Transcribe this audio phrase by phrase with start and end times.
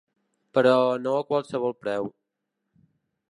[0.57, 2.09] Però no a qualsevol preu.